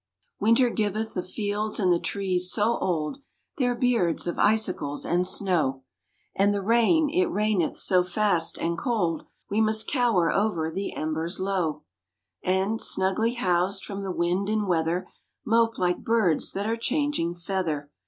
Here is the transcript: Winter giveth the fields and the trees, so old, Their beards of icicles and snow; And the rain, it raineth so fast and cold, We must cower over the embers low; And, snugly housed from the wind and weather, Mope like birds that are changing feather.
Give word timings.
Winter 0.39 0.71
giveth 0.71 1.13
the 1.13 1.21
fields 1.21 1.79
and 1.79 1.93
the 1.93 1.99
trees, 1.99 2.51
so 2.51 2.79
old, 2.79 3.21
Their 3.59 3.75
beards 3.75 4.25
of 4.25 4.39
icicles 4.39 5.05
and 5.05 5.27
snow; 5.27 5.83
And 6.35 6.51
the 6.55 6.63
rain, 6.63 7.11
it 7.13 7.27
raineth 7.27 7.77
so 7.77 8.03
fast 8.03 8.57
and 8.57 8.79
cold, 8.79 9.27
We 9.51 9.61
must 9.61 9.87
cower 9.87 10.31
over 10.31 10.71
the 10.71 10.95
embers 10.95 11.39
low; 11.39 11.83
And, 12.41 12.81
snugly 12.81 13.35
housed 13.35 13.85
from 13.85 14.01
the 14.01 14.11
wind 14.11 14.49
and 14.49 14.67
weather, 14.67 15.07
Mope 15.45 15.77
like 15.77 15.99
birds 16.03 16.51
that 16.53 16.65
are 16.65 16.77
changing 16.77 17.35
feather. 17.35 17.91